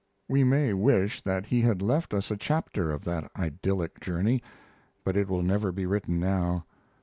We 0.27 0.43
may 0.43 0.73
wish 0.73 1.21
that 1.21 1.45
he 1.45 1.61
had 1.61 1.79
left 1.79 2.11
us 2.11 2.31
a 2.31 2.35
chapter 2.35 2.89
of 2.89 3.03
that 3.03 3.29
idyllic 3.37 3.99
journey, 3.99 4.41
but 5.03 5.15
it 5.15 5.29
will 5.29 5.43
never 5.43 5.71
be 5.71 5.85
written 5.85 6.19
now. 6.19 6.65